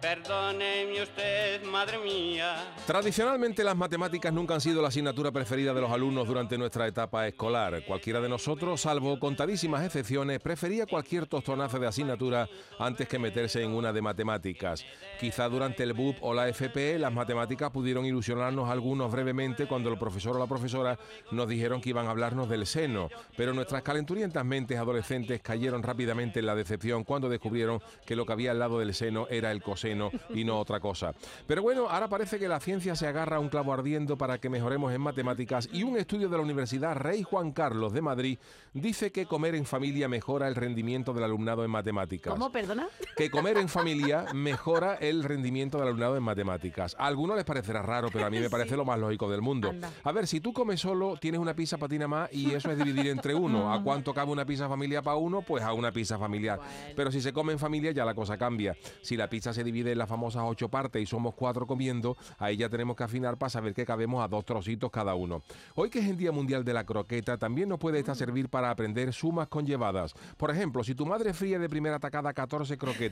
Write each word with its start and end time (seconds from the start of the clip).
Perdóneme 0.00 1.02
usted, 1.02 1.64
madre 1.64 1.98
mía. 1.98 2.74
Tradicionalmente 2.86 3.64
las 3.64 3.74
matemáticas 3.74 4.30
nunca 4.30 4.52
han 4.52 4.60
sido 4.60 4.82
la 4.82 4.88
asignatura 4.88 5.32
preferida 5.32 5.72
de 5.72 5.80
los 5.80 5.90
alumnos 5.90 6.28
durante 6.28 6.58
nuestra 6.58 6.86
etapa 6.86 7.26
escolar. 7.26 7.82
Cualquiera 7.86 8.20
de 8.20 8.28
nosotros, 8.28 8.82
salvo 8.82 9.18
contadísimas 9.18 9.82
excepciones, 9.82 10.40
prefería 10.40 10.84
cualquier 10.84 11.26
tostonazo 11.26 11.78
de 11.78 11.86
asignatura 11.86 12.46
antes 12.78 13.08
que 13.08 13.18
meterse 13.18 13.62
en 13.62 13.70
una 13.70 13.90
de 13.90 14.02
matemáticas. 14.02 14.84
Quizá 15.18 15.48
durante 15.48 15.82
el 15.82 15.94
BUP 15.94 16.16
o 16.20 16.34
la 16.34 16.46
FP 16.50 16.98
las 16.98 17.12
matemáticas 17.12 17.70
pudieron 17.70 18.04
ilusionarnos 18.04 18.68
algunos 18.68 19.10
brevemente 19.10 19.66
cuando 19.66 19.88
el 19.88 19.98
profesor 19.98 20.36
o 20.36 20.38
la 20.38 20.46
profesora 20.46 20.98
nos 21.30 21.48
dijeron 21.48 21.80
que 21.80 21.90
iban 21.90 22.06
a 22.06 22.10
hablarnos 22.10 22.50
del 22.50 22.66
seno, 22.66 23.08
pero 23.34 23.54
nuestras 23.54 23.82
calenturientas 23.82 24.44
mentes 24.44 24.78
adolescentes 24.78 25.40
cayeron 25.40 25.82
rápidamente 25.82 26.40
en 26.40 26.46
la 26.46 26.54
decepción 26.54 27.02
cuando 27.02 27.30
descubrieron 27.30 27.80
que 28.04 28.14
lo 28.14 28.26
que 28.26 28.32
había 28.34 28.50
al 28.50 28.58
lado 28.58 28.78
del 28.78 28.92
seno 28.92 29.26
era 29.30 29.50
el 29.50 29.62
coseno 29.62 29.85
y 29.90 30.44
no 30.44 30.58
otra 30.58 30.80
cosa. 30.80 31.14
Pero 31.46 31.62
bueno, 31.62 31.88
ahora 31.88 32.08
parece 32.08 32.38
que 32.38 32.48
la 32.48 32.60
ciencia 32.60 32.96
se 32.96 33.06
agarra 33.06 33.36
a 33.36 33.40
un 33.40 33.48
clavo 33.48 33.72
ardiendo 33.72 34.16
para 34.16 34.38
que 34.38 34.48
mejoremos 34.48 34.92
en 34.92 35.00
matemáticas 35.00 35.68
y 35.72 35.82
un 35.82 35.96
estudio 35.96 36.28
de 36.28 36.36
la 36.36 36.42
Universidad 36.42 36.96
Rey 36.96 37.22
Juan 37.22 37.52
Carlos 37.52 37.92
de 37.92 38.02
Madrid 38.02 38.38
dice 38.72 39.12
que 39.12 39.26
comer 39.26 39.54
en 39.54 39.66
familia 39.66 40.08
mejora 40.08 40.48
el 40.48 40.54
rendimiento 40.54 41.12
del 41.12 41.24
alumnado 41.24 41.64
en 41.64 41.70
matemáticas. 41.70 42.32
¿Cómo, 42.32 42.50
perdona? 42.50 42.88
Que 43.16 43.30
comer 43.30 43.56
en 43.56 43.70
familia 43.70 44.26
mejora 44.34 44.96
el 44.96 45.24
rendimiento 45.24 45.78
del 45.78 45.86
alumnado 45.86 46.18
en 46.18 46.22
matemáticas. 46.22 46.94
A 46.98 47.06
algunos 47.06 47.34
les 47.34 47.46
parecerá 47.46 47.80
raro, 47.80 48.10
pero 48.12 48.26
a 48.26 48.30
mí 48.30 48.38
me 48.38 48.50
parece 48.50 48.76
lo 48.76 48.84
más 48.84 48.98
lógico 48.98 49.30
del 49.30 49.40
mundo. 49.40 49.70
Anda. 49.70 49.90
A 50.04 50.12
ver, 50.12 50.26
si 50.26 50.40
tú 50.40 50.52
comes 50.52 50.80
solo, 50.80 51.16
tienes 51.18 51.40
una 51.40 51.54
pizza 51.54 51.78
patina 51.78 52.06
más 52.06 52.30
y 52.30 52.52
eso 52.52 52.70
es 52.70 52.76
dividir 52.76 53.06
entre 53.06 53.34
uno. 53.34 53.72
¿A 53.72 53.82
cuánto 53.82 54.12
cabe 54.12 54.32
una 54.32 54.44
pizza 54.44 54.68
familiar 54.68 55.02
para 55.02 55.16
uno? 55.16 55.40
Pues 55.40 55.64
a 55.64 55.72
una 55.72 55.92
pizza 55.92 56.18
familiar. 56.18 56.60
Pero 56.94 57.10
si 57.10 57.22
se 57.22 57.32
come 57.32 57.54
en 57.54 57.58
familia 57.58 57.90
ya 57.92 58.04
la 58.04 58.14
cosa 58.14 58.36
cambia. 58.36 58.76
Si 59.00 59.16
la 59.16 59.30
pizza 59.30 59.54
se 59.54 59.64
divide 59.64 59.92
en 59.92 59.98
las 59.98 60.10
famosas 60.10 60.42
ocho 60.44 60.68
partes 60.68 61.00
y 61.00 61.06
somos 61.06 61.32
cuatro 61.34 61.66
comiendo, 61.66 62.18
ahí 62.36 62.58
ya 62.58 62.68
tenemos 62.68 62.96
que 62.96 63.04
afinar 63.04 63.38
para 63.38 63.48
saber 63.48 63.72
que 63.72 63.86
cabemos 63.86 64.22
a 64.22 64.28
dos 64.28 64.44
trocitos 64.44 64.90
cada 64.90 65.14
uno. 65.14 65.40
Hoy 65.74 65.88
que 65.88 66.00
es 66.00 66.06
el 66.06 66.18
Día 66.18 66.32
Mundial 66.32 66.66
de 66.66 66.74
la 66.74 66.84
Croqueta, 66.84 67.38
también 67.38 67.70
nos 67.70 67.78
puede 67.78 67.98
esta 67.98 68.14
servir 68.14 68.50
para 68.50 68.68
aprender 68.68 69.10
sumas 69.14 69.48
conllevadas. 69.48 70.12
Por 70.36 70.50
ejemplo, 70.50 70.84
si 70.84 70.94
tu 70.94 71.06
madre 71.06 71.32
fríe 71.32 71.58
de 71.58 71.70
primera 71.70 71.98
tacada 71.98 72.34
14 72.34 72.76
croquetas 72.76 73.05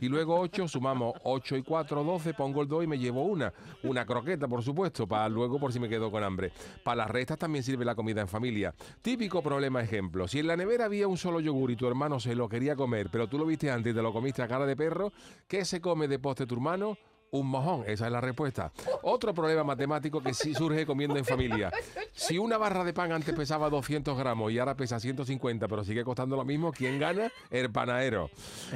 y 0.00 0.08
luego 0.08 0.38
8, 0.38 0.68
sumamos 0.68 1.14
8 1.24 1.56
y 1.56 1.62
4, 1.62 2.04
12, 2.04 2.34
pongo 2.34 2.62
el 2.62 2.68
2 2.68 2.84
y 2.84 2.86
me 2.86 2.98
llevo 2.98 3.24
una. 3.24 3.52
Una 3.82 4.04
croqueta, 4.04 4.48
por 4.48 4.62
supuesto, 4.62 5.06
para 5.06 5.28
luego 5.28 5.58
por 5.58 5.72
si 5.72 5.80
me 5.80 5.88
quedo 5.88 6.10
con 6.10 6.22
hambre. 6.22 6.52
Para 6.82 6.96
las 6.96 7.10
restas 7.10 7.38
también 7.38 7.64
sirve 7.64 7.84
la 7.84 7.94
comida 7.94 8.20
en 8.20 8.28
familia. 8.28 8.74
Típico 9.02 9.42
problema 9.42 9.82
ejemplo. 9.82 10.28
Si 10.28 10.38
en 10.38 10.46
la 10.46 10.56
nevera 10.56 10.86
había 10.86 11.08
un 11.08 11.16
solo 11.16 11.40
yogur 11.40 11.70
y 11.70 11.76
tu 11.76 11.86
hermano 11.86 12.20
se 12.20 12.34
lo 12.34 12.48
quería 12.48 12.76
comer, 12.76 13.08
pero 13.10 13.28
tú 13.28 13.38
lo 13.38 13.46
viste 13.46 13.70
antes 13.70 13.92
y 13.92 13.96
te 13.96 14.02
lo 14.02 14.12
comiste 14.12 14.42
a 14.42 14.48
cara 14.48 14.66
de 14.66 14.76
perro, 14.76 15.12
¿qué 15.46 15.64
se 15.64 15.80
come 15.80 16.08
de 16.08 16.18
postre 16.18 16.46
tu 16.46 16.54
hermano? 16.54 16.96
Un 17.32 17.46
mojón, 17.46 17.84
esa 17.86 18.06
es 18.06 18.12
la 18.12 18.20
respuesta. 18.20 18.72
Otro 19.02 19.32
problema 19.32 19.62
matemático 19.62 20.20
que 20.20 20.34
sí 20.34 20.52
surge 20.52 20.84
comiendo 20.84 21.16
en 21.16 21.24
familia. 21.24 21.70
Si 22.12 22.38
una 22.38 22.58
barra 22.58 22.82
de 22.82 22.92
pan 22.92 23.12
antes 23.12 23.32
pesaba 23.36 23.70
200 23.70 24.18
gramos 24.18 24.50
y 24.50 24.58
ahora 24.58 24.74
pesa 24.74 24.98
150, 24.98 25.68
pero 25.68 25.84
sigue 25.84 26.02
costando 26.02 26.34
lo 26.34 26.44
mismo, 26.44 26.72
¿quién 26.72 26.98
gana? 26.98 27.30
El 27.48 27.70
panadero. 27.70 28.30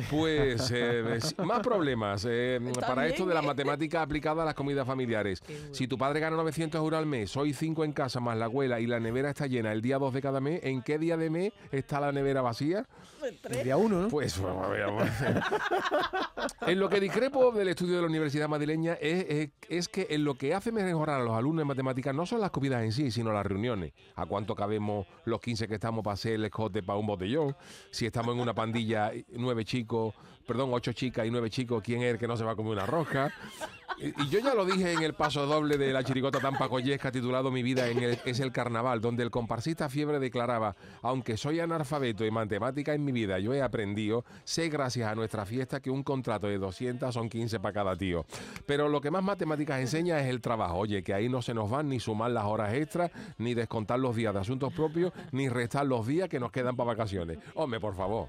Pues 0.09 0.71
eh, 0.73 1.19
más 1.39 1.61
problemas 1.61 2.25
eh, 2.31 2.61
para 2.81 3.09
esto 3.09 3.27
de 3.27 3.35
la 3.35 3.43
matemática 3.43 4.03
aplicada 4.03 4.43
a 4.43 4.47
las 4.47 4.55
comidas 4.55 4.87
familiares. 4.87 5.43
Si 5.73 5.89
tu 5.89 5.99
padre 5.99 6.21
gana 6.21 6.37
900 6.37 6.79
euros 6.79 6.99
al 6.99 7.07
mes, 7.07 7.33
soy 7.33 7.55
5 7.55 7.85
en 7.85 7.93
casa 7.93 8.21
más 8.21 8.39
la 8.39 8.45
abuela 8.45 8.79
y 8.79 8.87
la 8.87 9.01
nevera 9.01 9.31
está 9.31 9.49
llena 9.49 9.73
el 9.73 9.83
día 9.83 9.99
2 9.99 10.15
de 10.15 10.23
cada 10.23 10.41
mes, 10.41 10.61
¿en 10.63 10.81
qué 10.83 10.99
día 10.99 11.17
de 11.17 11.29
mes 11.29 11.53
está 11.73 11.99
la 11.99 12.13
nevera 12.13 12.41
vacía? 12.41 12.87
El 13.51 13.65
día 13.65 13.77
uno, 13.77 14.03
¿no? 14.03 14.09
Pues 14.09 14.41
ver, 14.71 14.83
a 14.83 14.91
ver. 14.91 15.43
En 16.67 16.79
lo 16.79 16.89
que 16.89 17.01
discrepo 17.01 17.51
del 17.53 17.69
estudio 17.69 17.97
de 17.97 18.03
la 18.03 18.09
Universidad 18.09 18.44
Madrileña 18.49 18.95
es, 18.95 19.51
es- 19.69 19.89
que 19.89 20.07
en 20.11 20.25
lo 20.25 20.35
que 20.35 20.55
hace 20.55 20.73
mejorar 20.73 21.21
a 21.21 21.25
los 21.25 21.35
alumnos 21.35 21.63
en 21.63 21.69
matemáticas 21.69 22.15
no 22.15 22.27
son 22.27 22.41
las 22.41 22.51
comidas 22.51 22.83
en 22.83 22.93
sí, 22.93 23.11
sino 23.11 23.33
las 23.33 23.45
reuniones. 23.47 23.93
¿A 24.17 24.27
cuánto 24.27 24.55
cabemos 24.55 25.07
los 25.25 25.41
15 25.41 25.69
que 25.69 25.75
estamos 25.75 26.03
para 26.03 26.15
hacer 26.15 26.35
el 26.35 26.45
escote 26.45 26.83
para 26.83 26.99
un 26.99 27.07
botellón? 27.07 27.57
Si 27.91 28.07
estamos 28.07 28.35
en 28.35 28.41
una 28.41 28.55
pandilla, 28.55 29.13
nueve 29.31 29.65
chicos, 29.65 30.15
perdón, 30.47 30.71
ocho 30.73 30.93
chicas 30.93 31.27
y 31.27 31.31
nueve 31.31 31.51
chicos, 31.51 31.83
¿quién 31.83 32.03
es 32.03 32.13
el 32.15 32.19
que 32.19 32.27
no 32.27 32.37
se 32.37 32.45
va 32.45 32.53
a 32.53 32.57
comer 32.57 32.73
una 32.73 32.87
rosca? 32.87 33.33
Y, 33.97 34.29
yo 34.29 34.41
ya 34.41 34.55
lo 34.55 34.65
dije 34.65 34.93
en 34.93 35.03
el 35.03 35.15
paso 35.15 35.47
doble 35.47 35.79
de 35.79 35.93
la 35.93 36.03
chirigota 36.03 36.41
Tampa 36.41 36.69
Collesca 36.69 37.13
titulado 37.13 37.51
Mi 37.51 37.63
vida 37.63 37.89
en 37.89 37.99
el- 38.03 38.19
es 38.25 38.41
el 38.41 38.51
carnaval, 38.53 39.01
donde 39.01 39.23
el 39.23 39.31
comparsista 39.31 39.89
Fiebre 39.89 40.19
declaraba, 40.19 40.75
aunque 41.03 41.37
soy 41.37 41.61
analfabeto 41.61 42.25
y 42.25 42.31
matemática 42.31 42.93
en 42.95 43.05
mi 43.05 43.13
vida, 43.13 43.39
yo 43.39 43.55
he 43.55 43.63
aprendido, 43.63 44.25
sé 44.45 44.69
gracias 44.69 45.11
a 45.11 45.15
nuestra 45.15 45.47
fiesta 45.47 45.81
que 45.81 45.91
un 45.91 46.03
contrato 46.03 46.49
de 46.49 46.59
200 46.59 47.15
son 47.15 47.29
15 47.29 47.61
para 47.61 47.73
cada 47.73 47.97
tío. 47.97 48.27
Pero 48.67 48.89
lo 48.89 49.01
que 49.01 49.11
más 49.11 49.23
matemáticas 49.23 49.81
enseña 49.81 50.21
es 50.21 50.27
el 50.27 50.41
trabajo, 50.41 50.77
oye, 50.79 51.03
que 51.03 51.15
ahí 51.15 51.29
no 51.29 51.41
se 51.41 51.55
nos 51.55 51.71
van 51.71 51.89
ni 51.89 52.01
sumar 52.01 52.31
las 52.33 52.45
horas 52.45 52.75
extras, 52.75 53.11
ni 53.39 53.55
descontar 53.55 54.01
los 54.01 54.17
días 54.17 54.35
de 54.35 54.41
asuntos 54.41 54.73
propios, 54.73 55.13
ni 55.33 55.49
restar 55.49 55.87
los 55.87 56.07
días 56.07 56.29
que 56.29 56.41
nos 56.41 56.51
quedan 56.51 56.77
para 56.77 56.89
vacaciones. 56.89 57.39
Hombre, 57.55 57.81
por 57.81 57.95
favor. 57.95 58.29